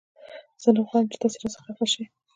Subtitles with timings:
[0.61, 2.03] زه نه غواړم چې تاسې را څخه خفه شئ